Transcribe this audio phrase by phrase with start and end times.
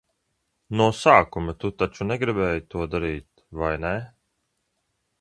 [0.79, 3.31] No sākuma tu taču negribēji to darīt,
[3.63, 3.97] vai ne?